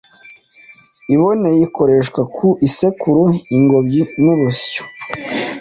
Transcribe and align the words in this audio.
iboneye 1.13 1.59
ikoreshwa 1.67 2.21
ku 2.35 2.47
isekuru, 2.67 3.23
ingobyi 3.57 4.01
n’urusyo. 4.23 4.83